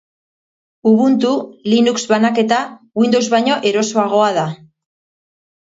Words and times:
Ubuntu, 0.91 1.33
Linux 1.73 1.95
banaketa, 2.13 2.63
Windows 3.03 3.25
baino 3.35 3.61
erosoagoa 3.73 4.35
da. 4.43 4.49